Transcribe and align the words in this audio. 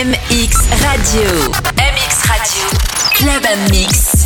MX 0.00 0.64
Radio. 0.80 1.28
MX 1.76 2.24
Radio. 2.24 2.64
Club 3.12 3.44
Mix. 3.70 4.24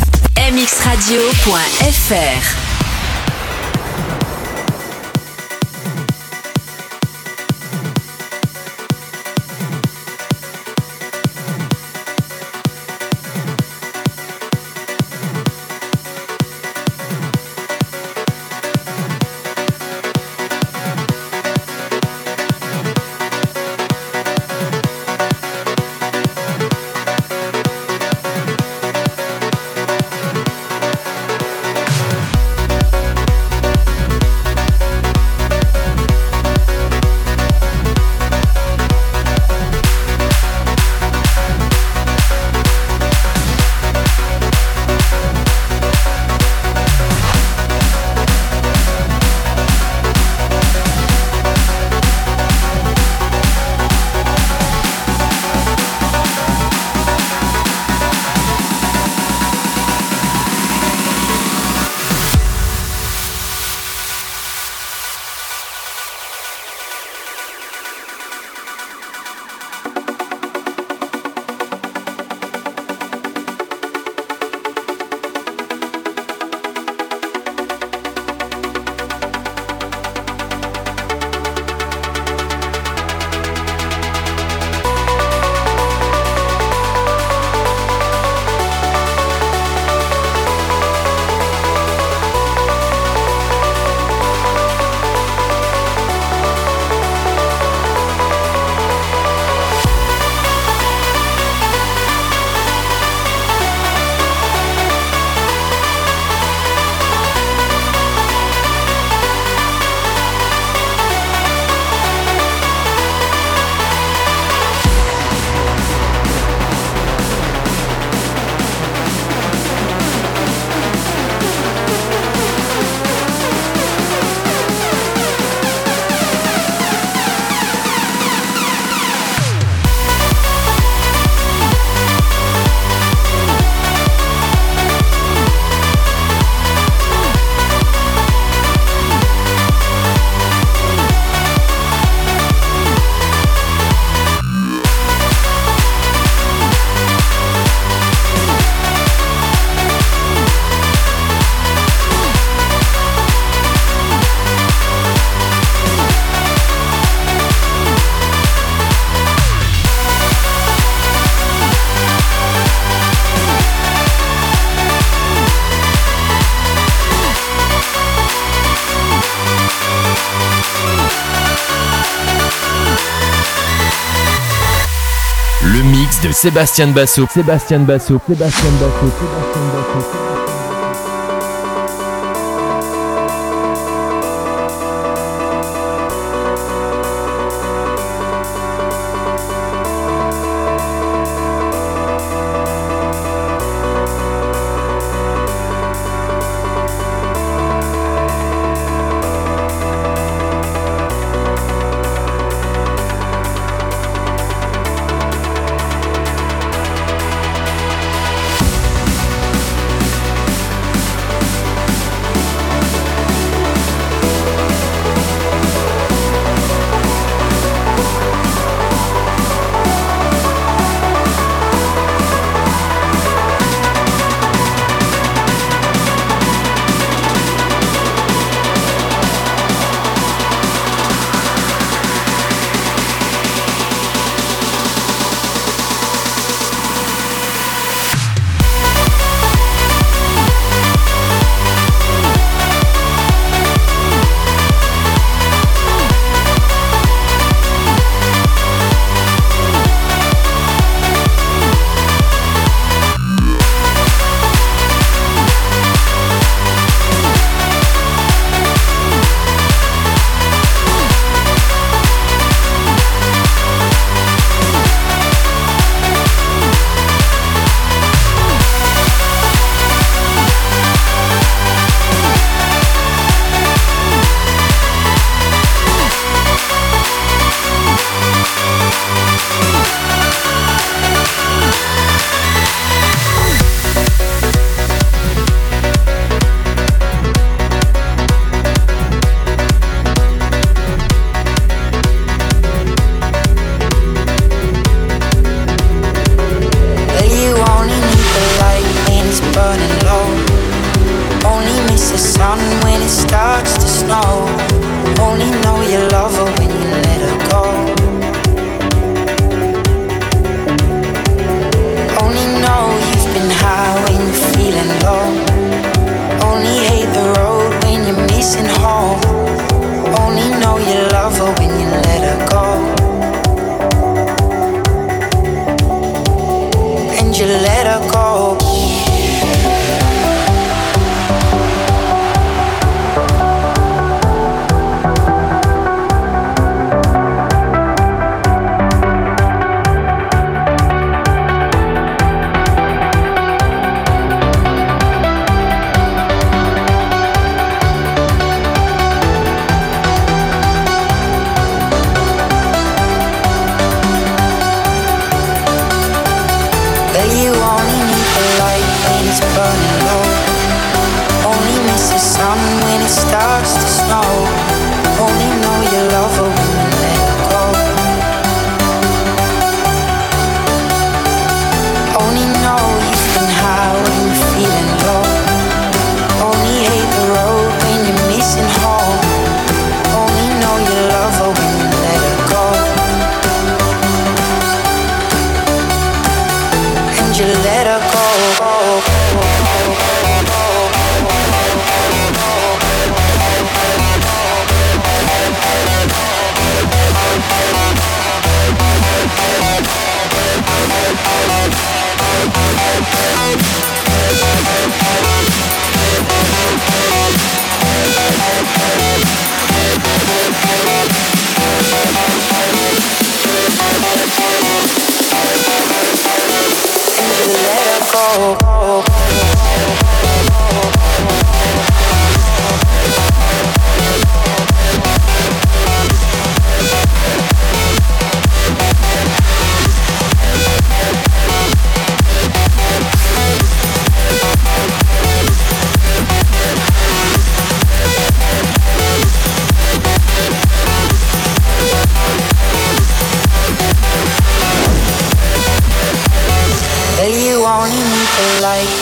Sébastien 176.45 176.89
Basso. 176.89 177.25
Sébastien 177.33 177.79
Basso. 177.79 178.21
Sébastien 178.27 178.69
Basso. 178.73 179.11
Sébastien 179.17 179.61
Basso. 179.73 180.24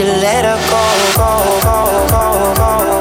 you 0.00 0.06
let 0.06 0.46
her 0.46 0.56
go, 0.70 0.82
go, 1.14 1.60
go, 1.60 2.06
go, 2.08 2.54
go. 2.56 2.99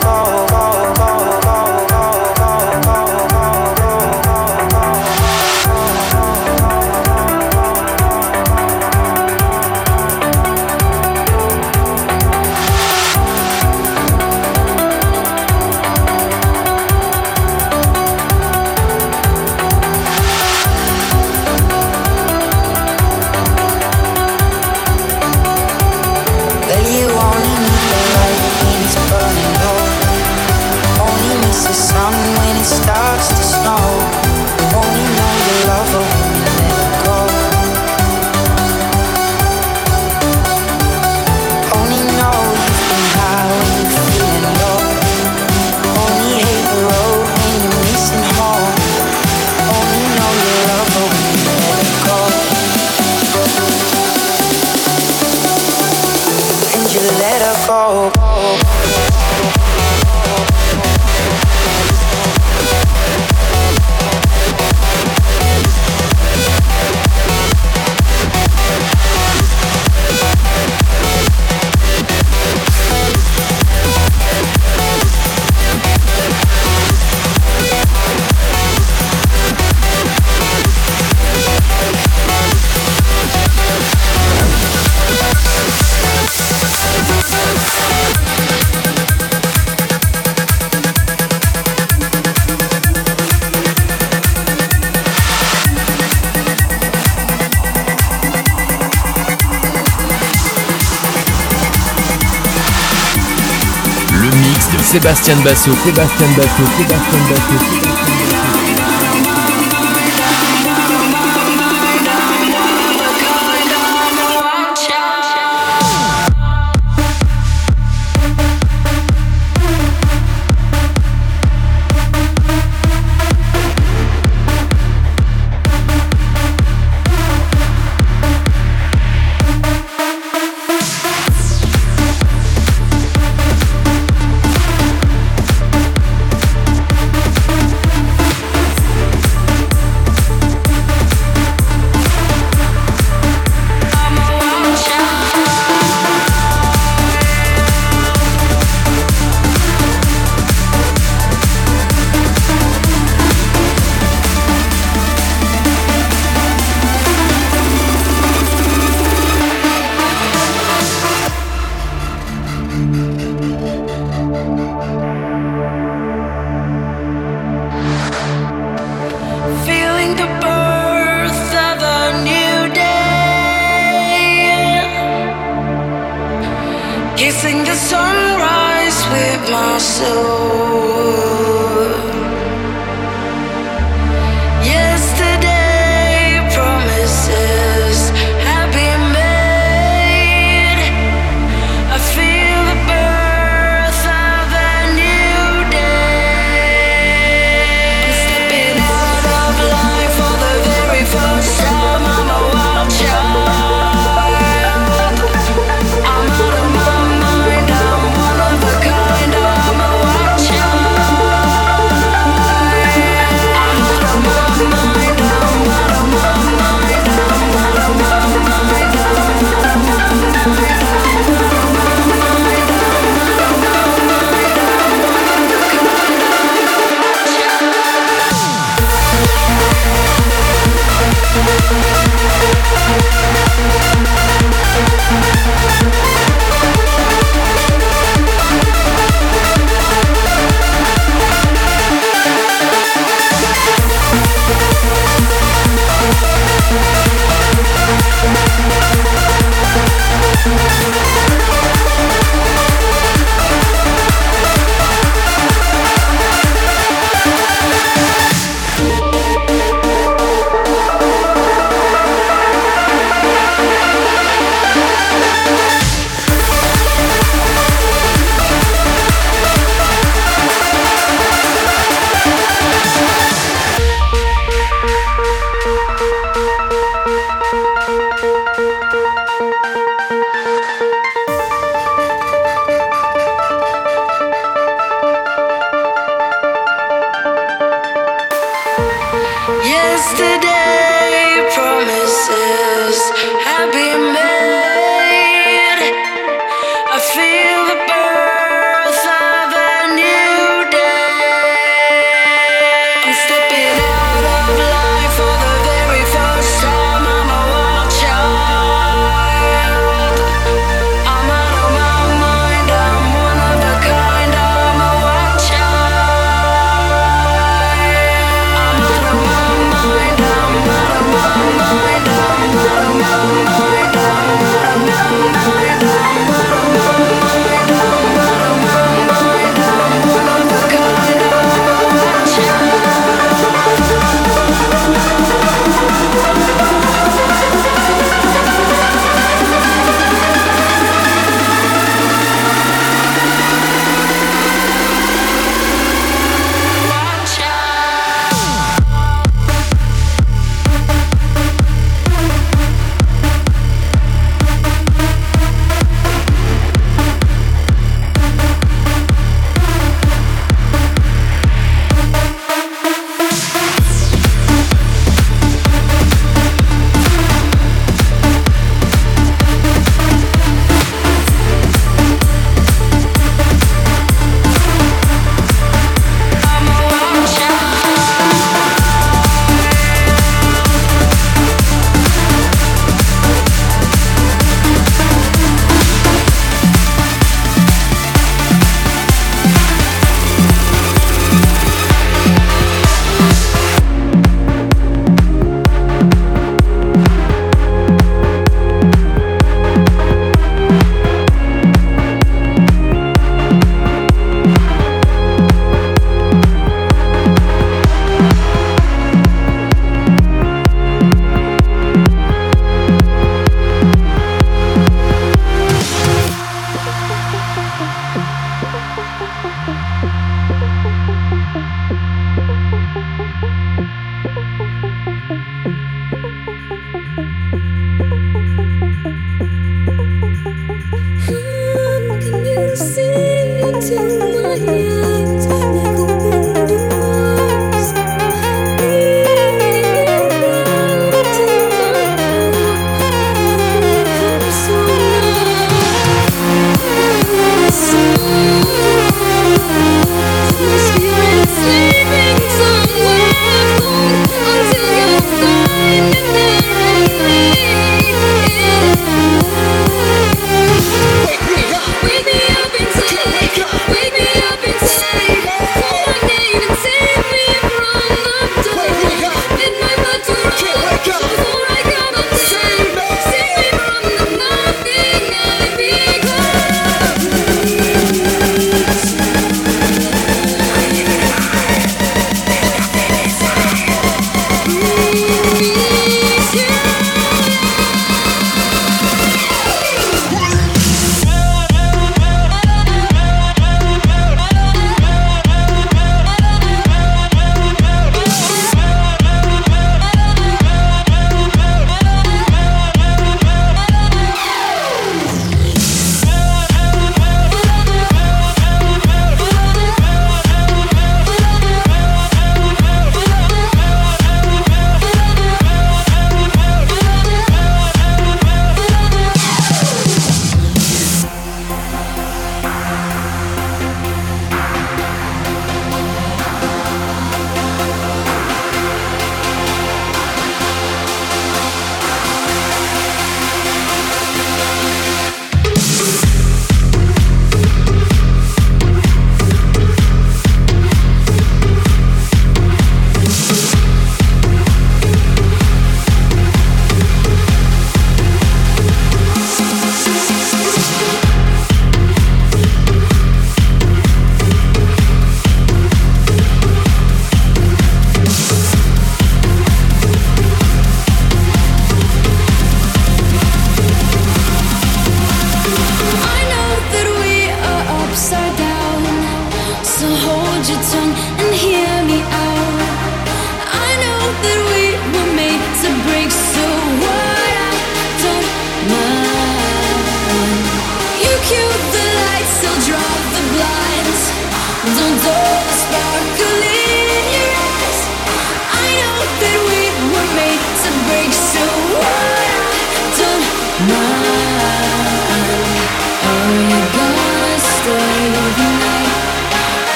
Sébastien 104.92 105.36
Basso, 105.44 105.72
Sébastien 105.86 106.28
Basso, 106.36 106.64
Sébastien 106.76 107.20
Basso. 107.30 107.89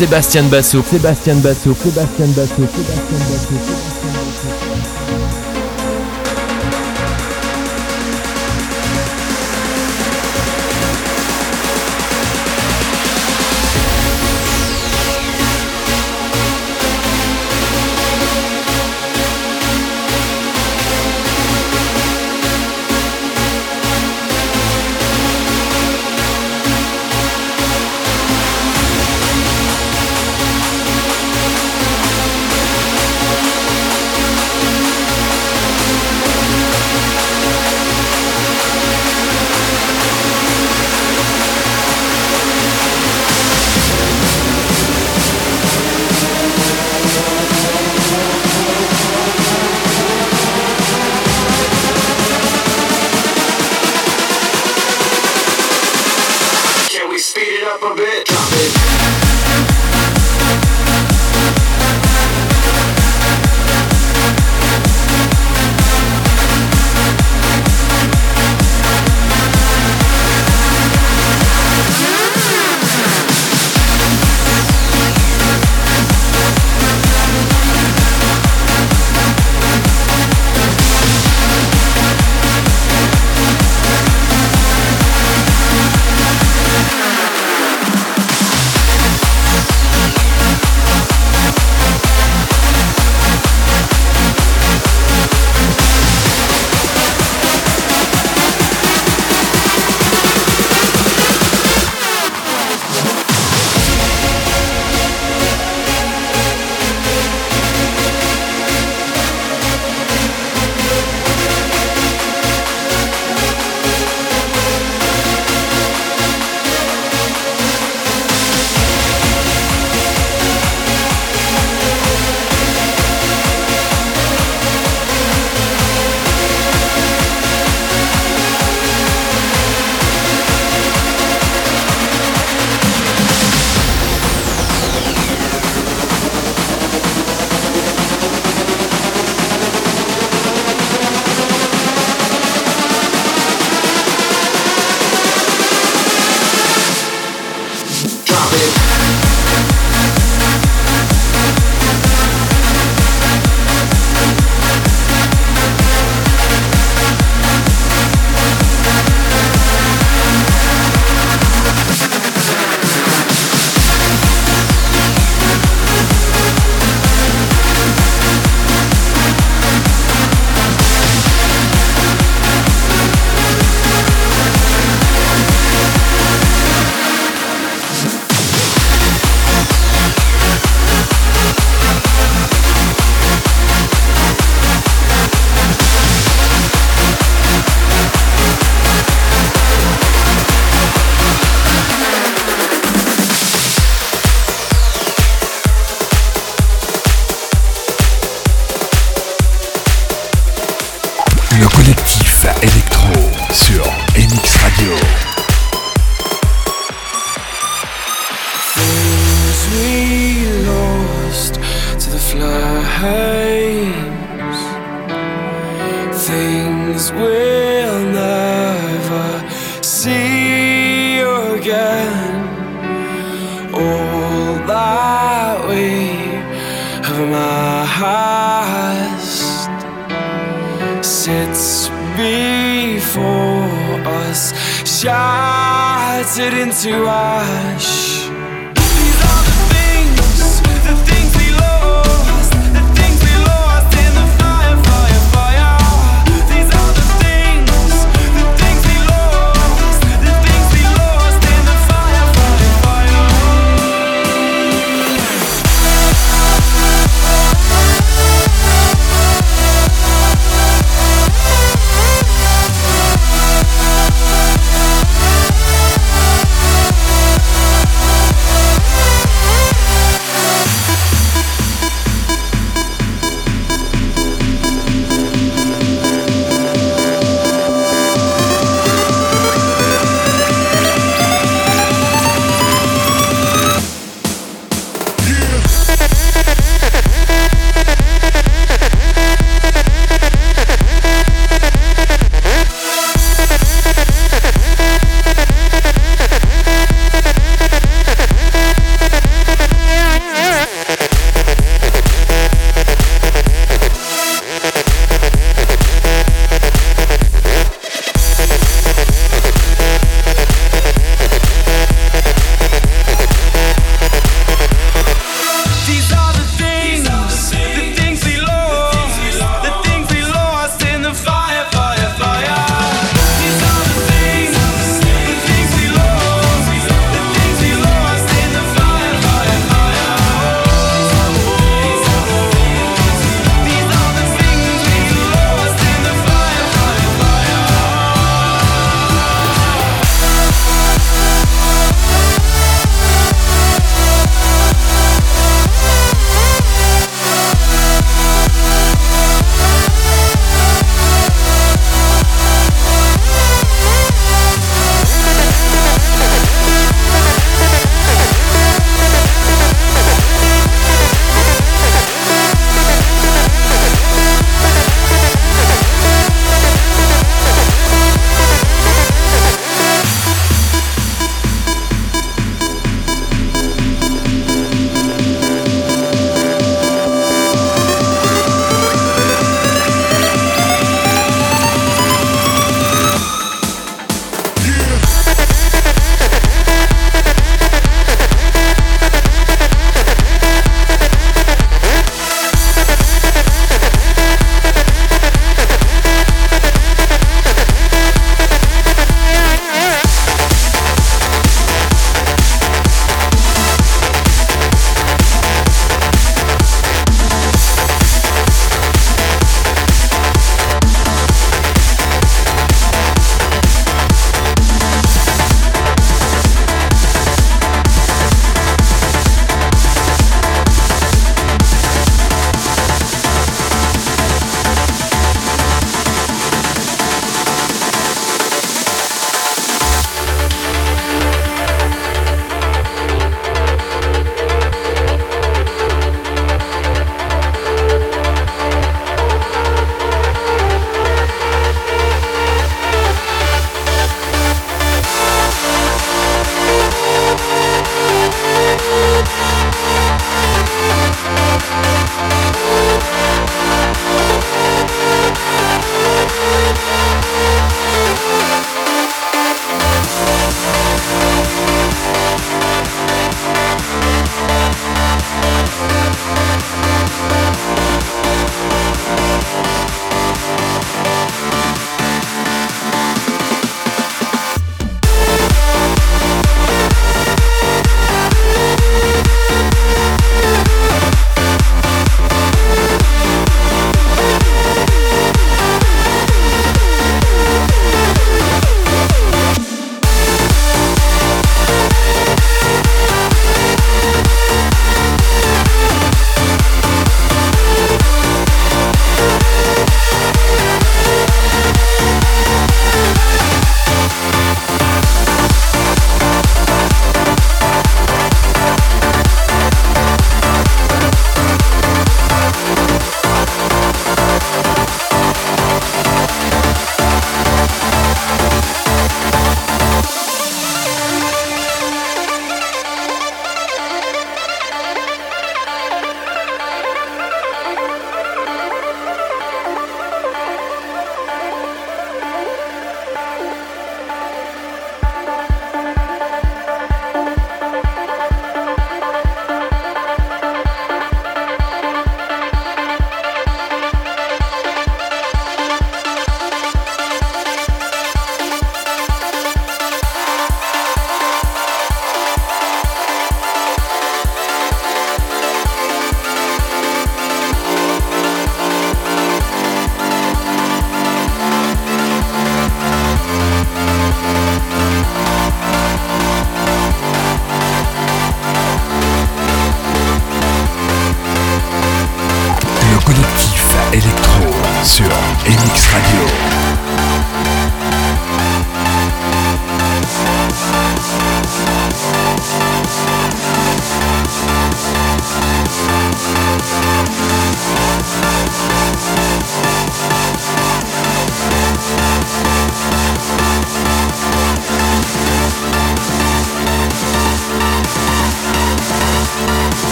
Mix 0.00 0.06
de 0.06 0.06
Sébastien 0.06 0.42
Basso, 0.44 0.82
Sébastien 0.82 1.34
Basso, 1.36 1.74
Sébastien 1.74 2.26
Basso, 2.28 2.54
Sébastien 2.56 3.18
Basso. 3.18 4.19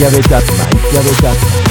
Y'avait 0.00 0.20
Tatman, 0.22 0.68
y'avait 0.92 1.10
Tatman. 1.22 1.63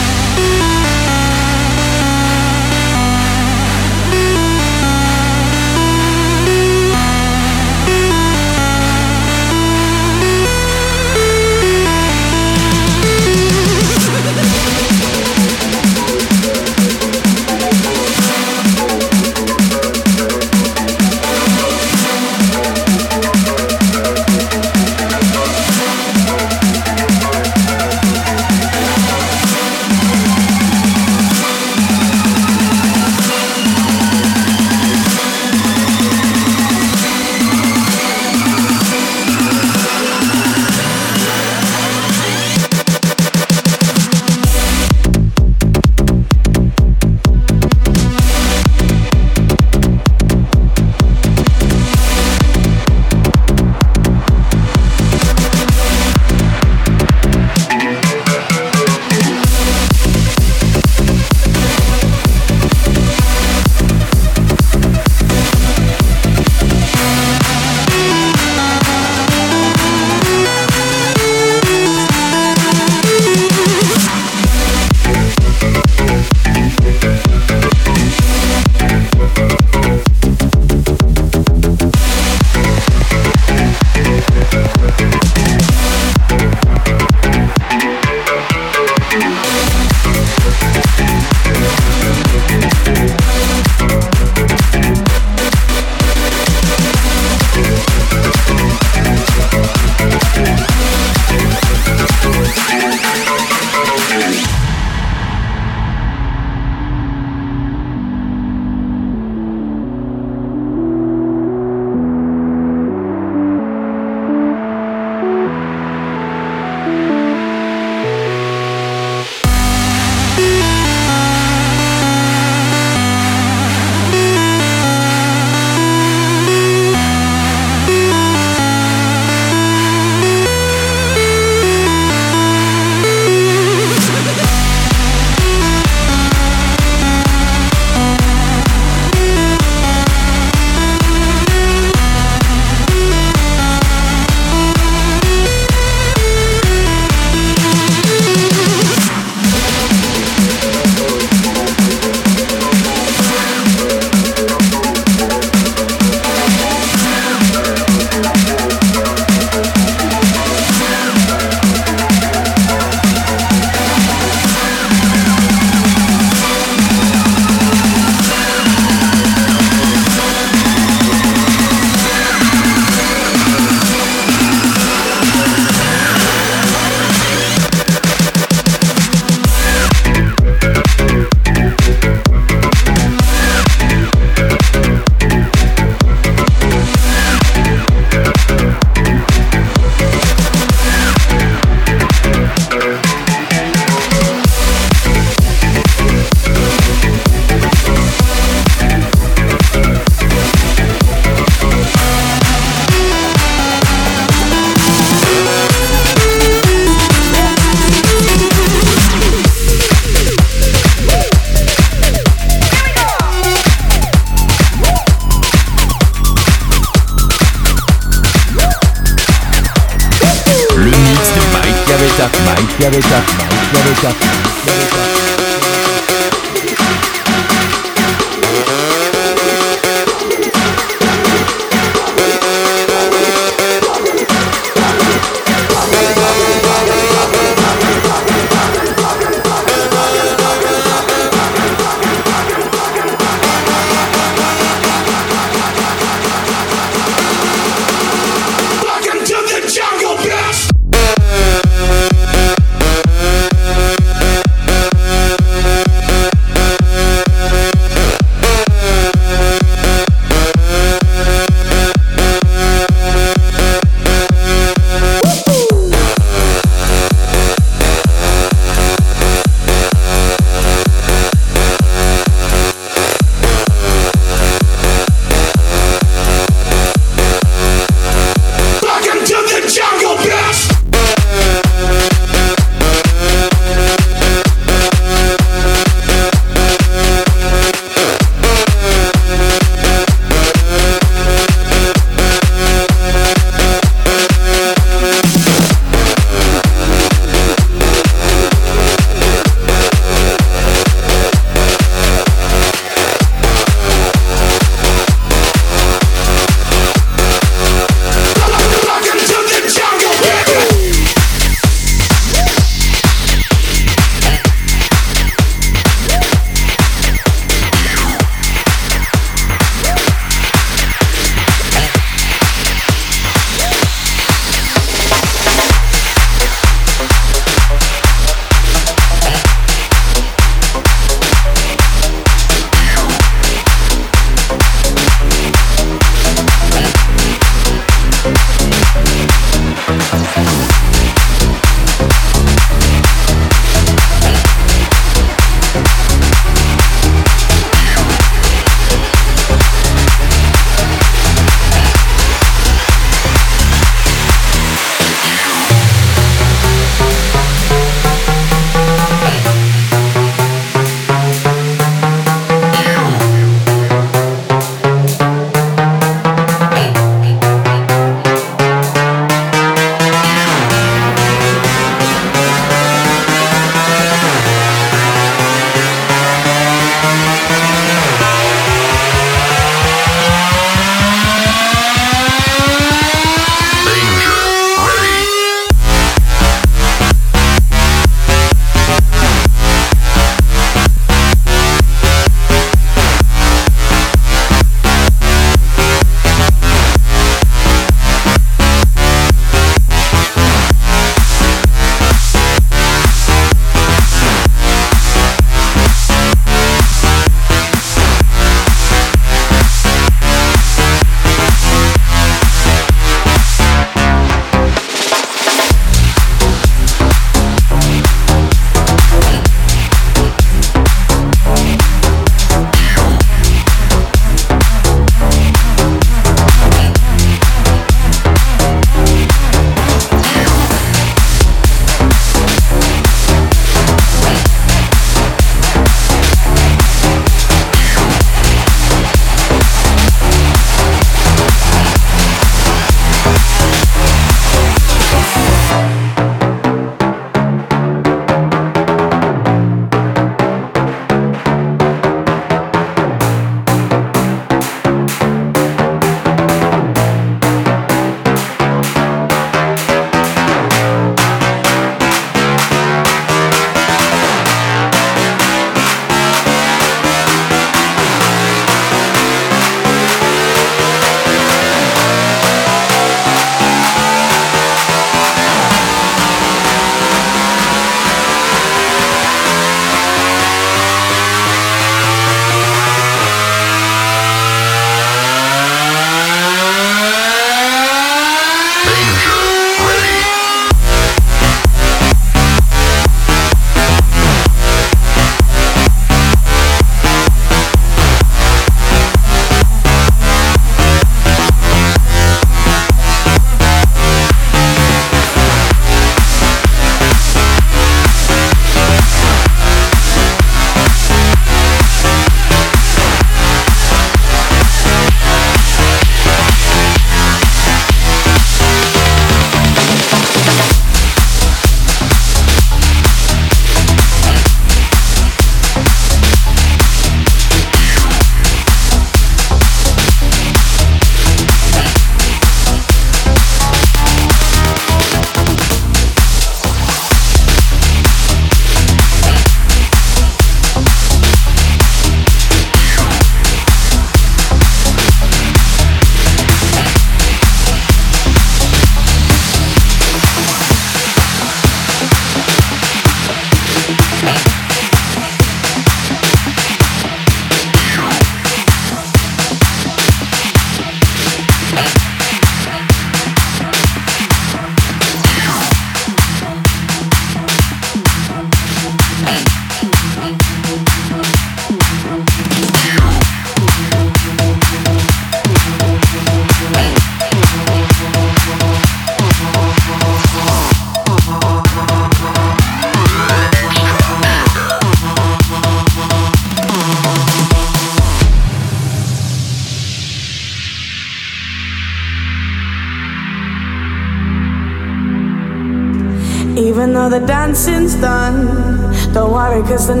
Cause 599.71 599.87
the 599.87 600.00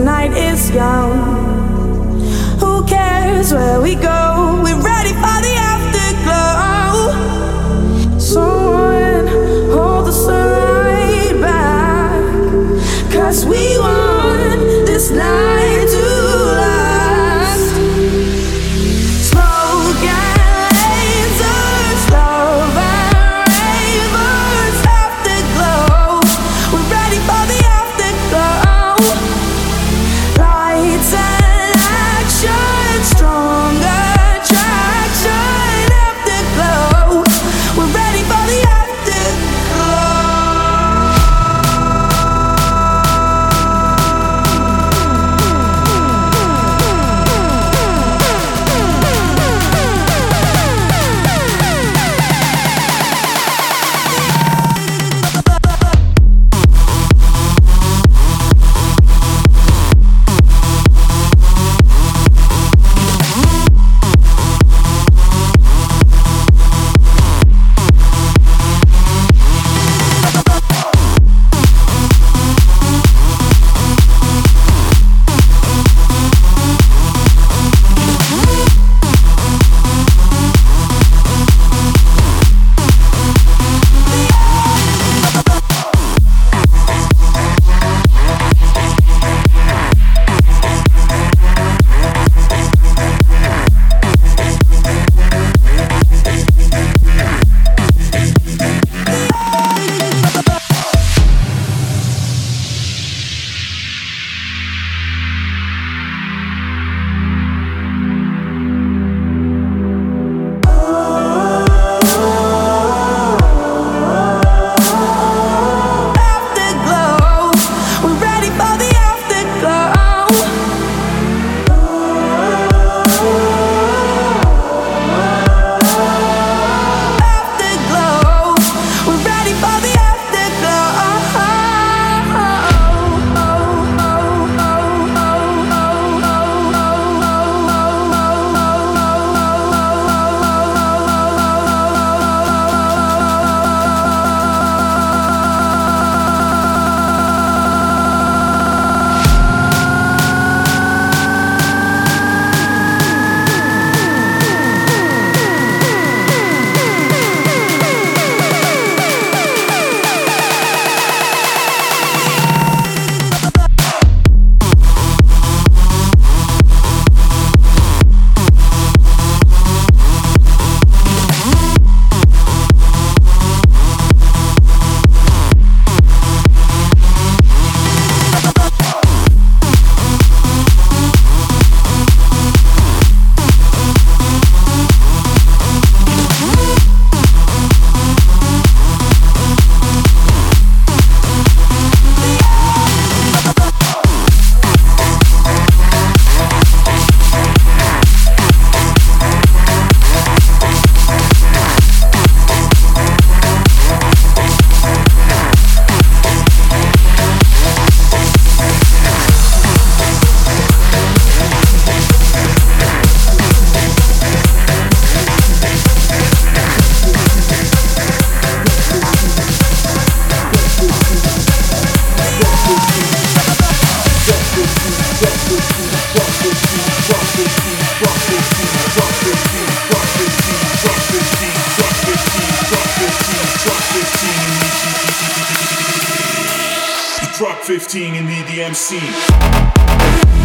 15 237.63 238.15
in 238.15 238.25
the 238.25 238.31
EDM 238.31 238.75
scene. 238.75 240.40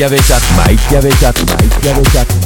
Mike 0.00 0.40
Mike 0.56 0.80
Chiavetta, 0.88 1.30
Mike 1.44 2.39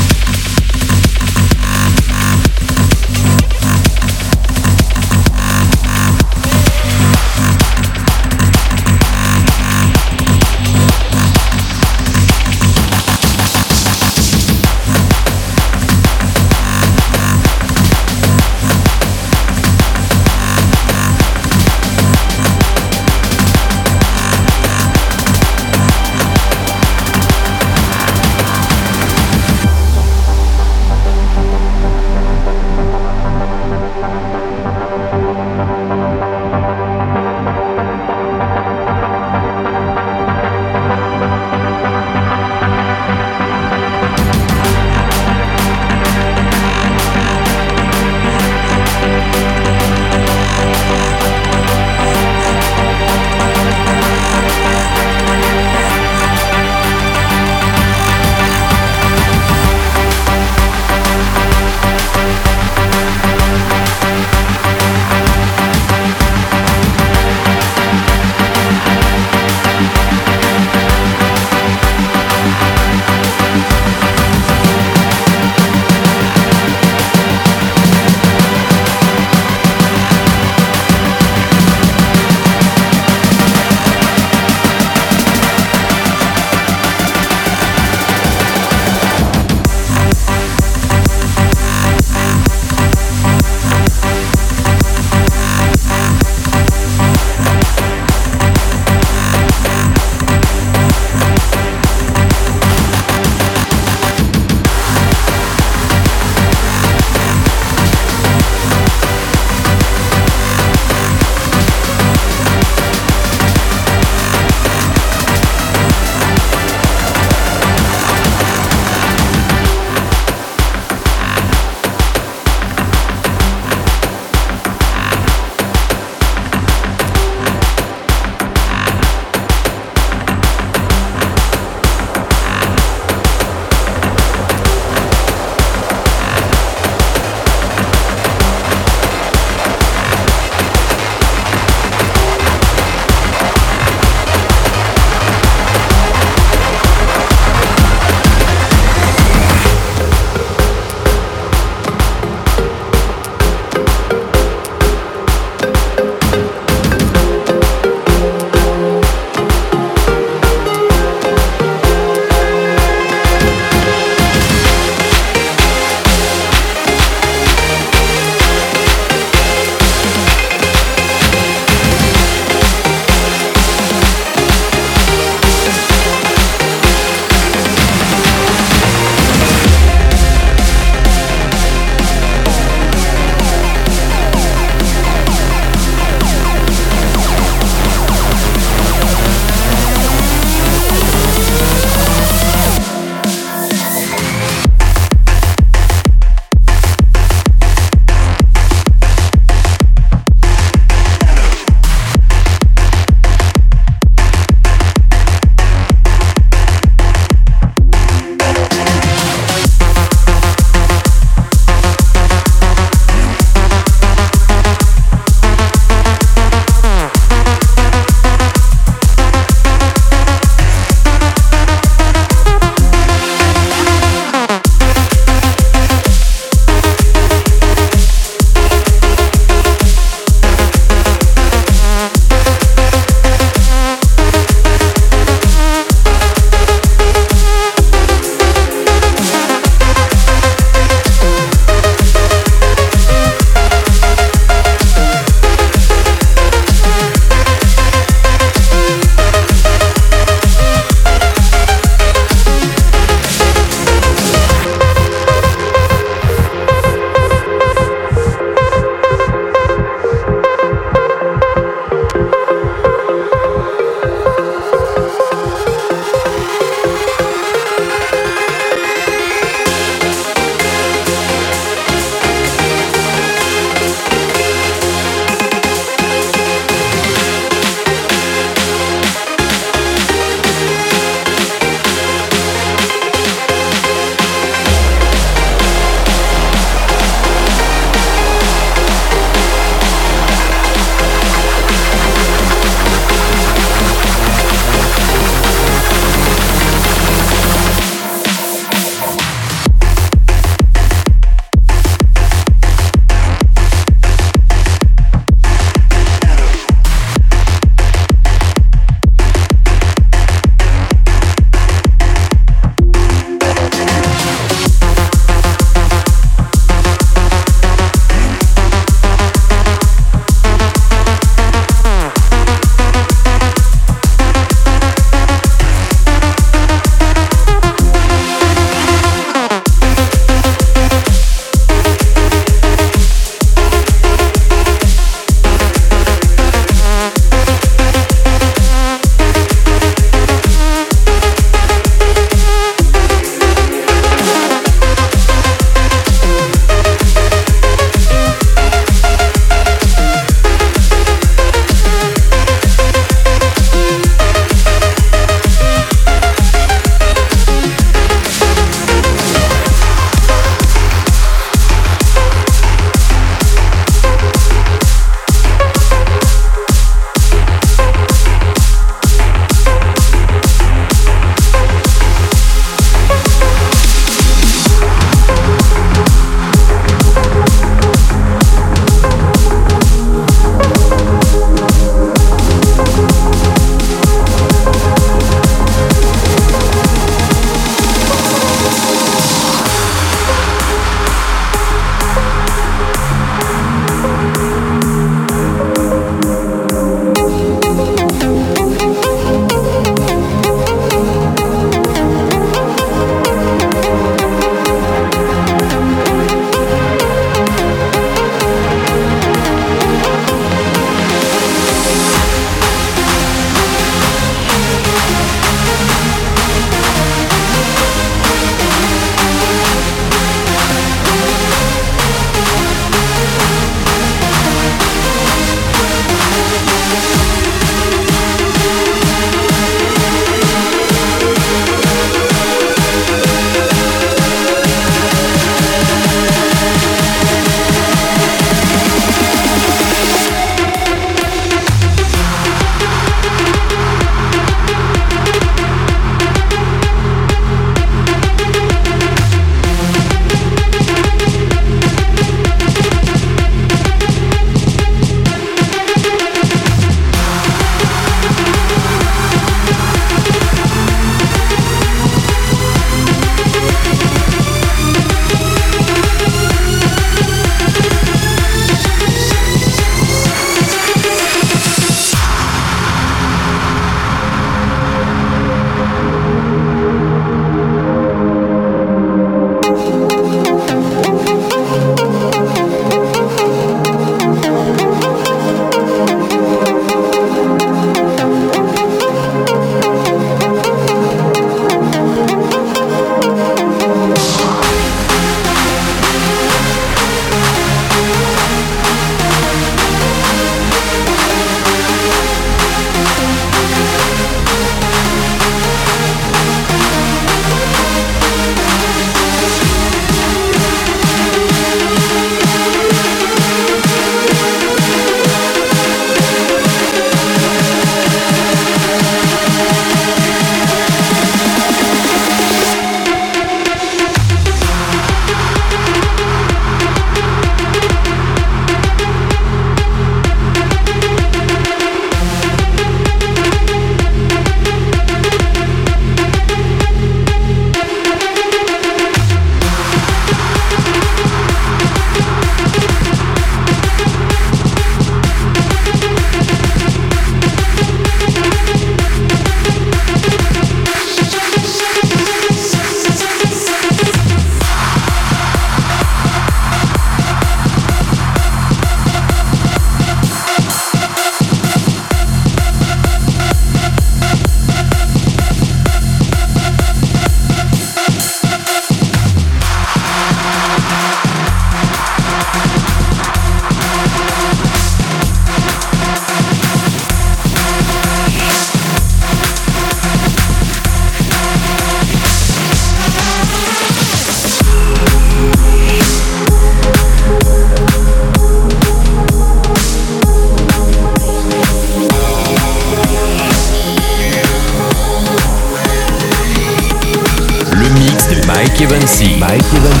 Mike 599.51 599.75
Evanti. 599.75 600.00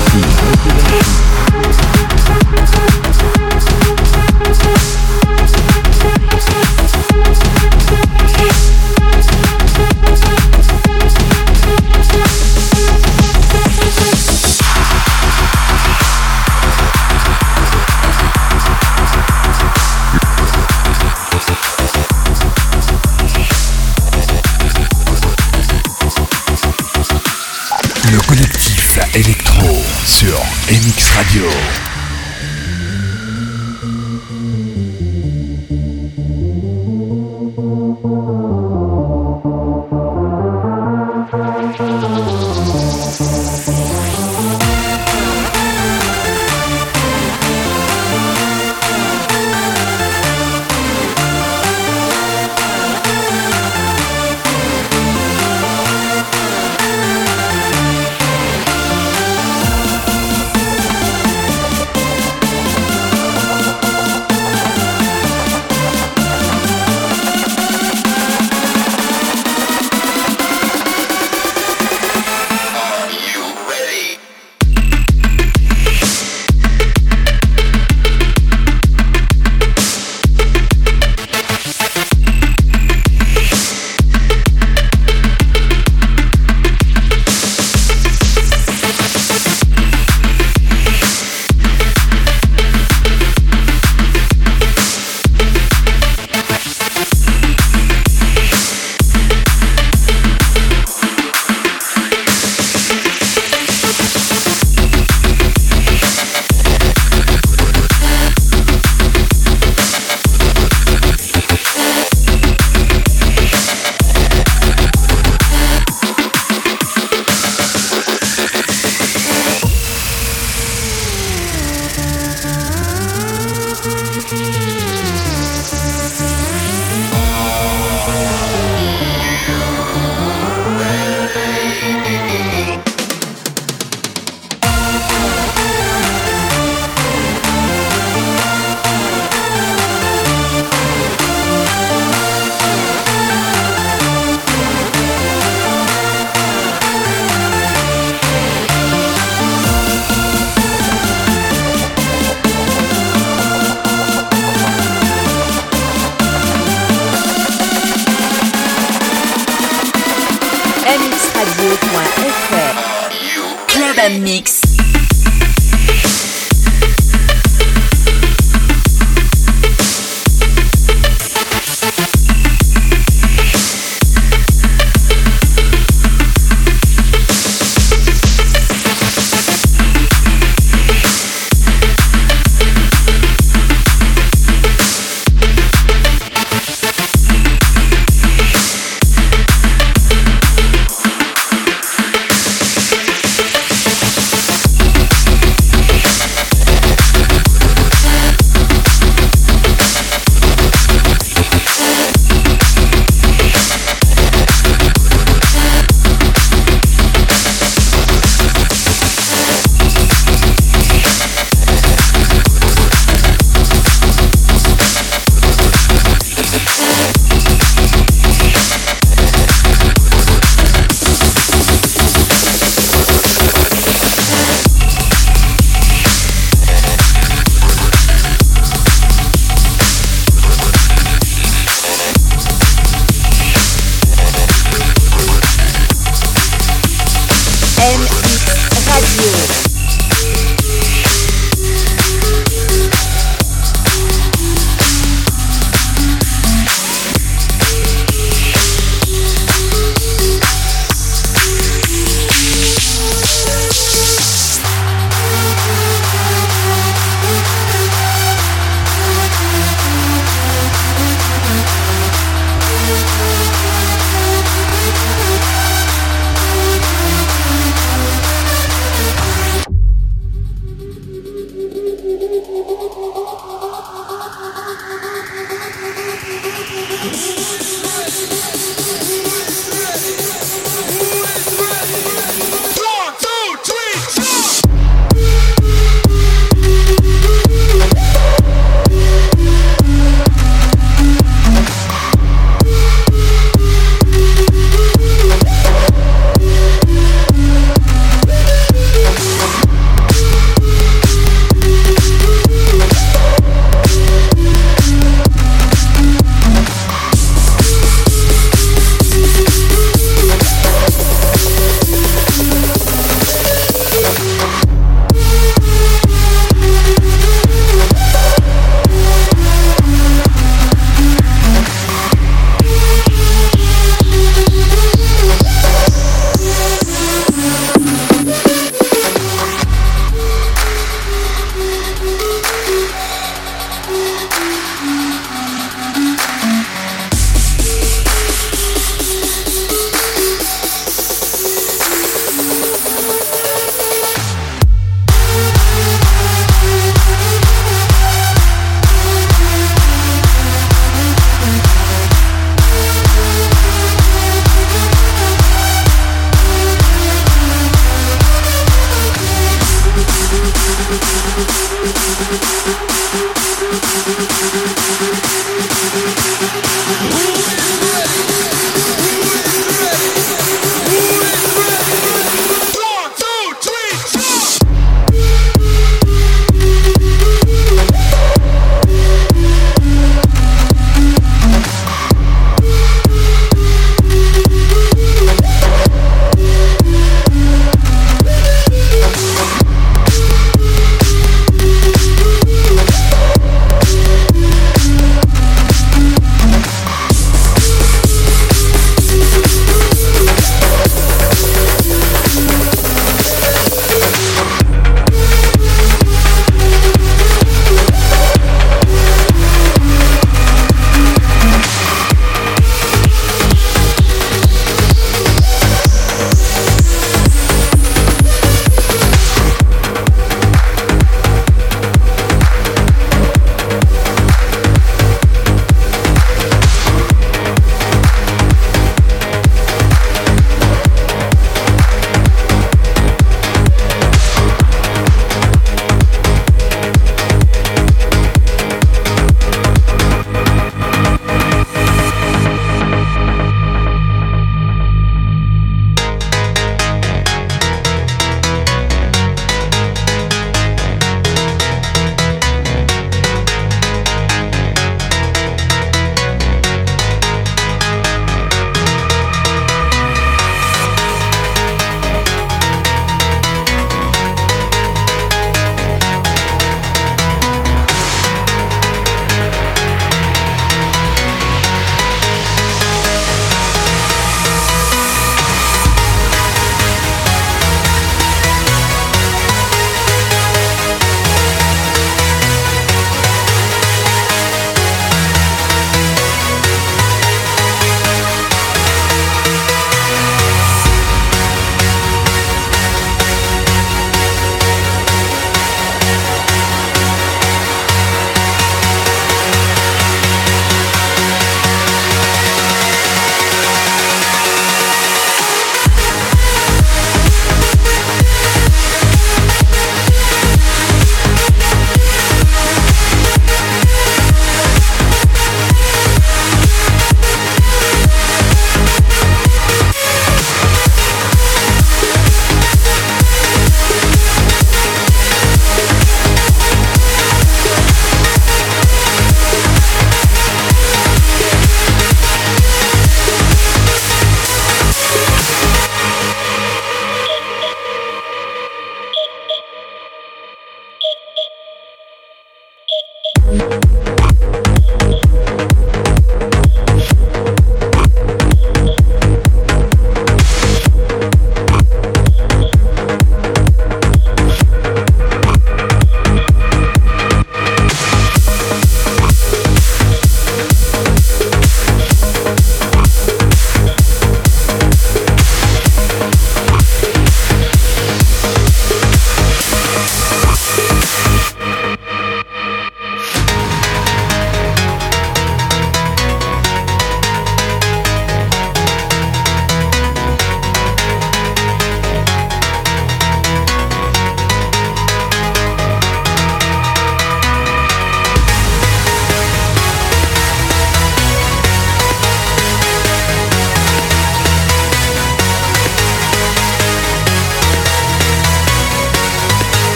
Radio. 31.33 31.80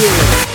you. 0.00 0.47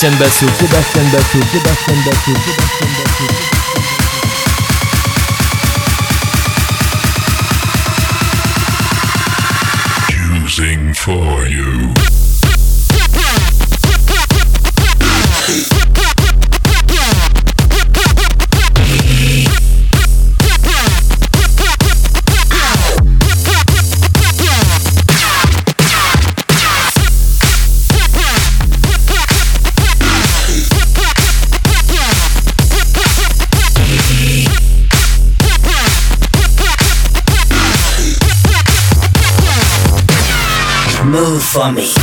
Sébastien 0.00 0.18
Basso, 0.18 0.46
Sébastien 0.58 1.02
Basso, 1.12 1.38
Sébastien 1.52 1.94
Basso, 2.06 2.32
Sébastien 2.32 2.88
Basso. 2.88 2.99
For 41.60 41.72
me. 41.72 41.99